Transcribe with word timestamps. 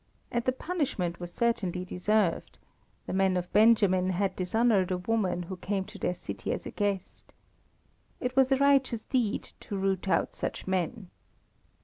And 0.31 0.43
the 0.45 0.51
punishment 0.51 1.19
was 1.19 1.31
certainly 1.31 1.85
deserved 1.85 2.57
the 3.05 3.13
men 3.13 3.37
of 3.37 3.53
Benjamin 3.53 4.09
had 4.09 4.35
dishonoured 4.35 4.89
a 4.89 4.97
woman 4.97 5.43
who 5.43 5.57
came 5.57 5.85
to 5.85 5.99
their 5.99 6.15
city 6.15 6.51
as 6.51 6.65
a 6.65 6.71
guest. 6.71 7.31
It 8.19 8.35
was 8.35 8.51
a 8.51 8.57
righteous 8.57 9.03
deed 9.03 9.43
to 9.59 9.77
root 9.77 10.07
out 10.07 10.33
such 10.33 10.65
men. 10.65 11.11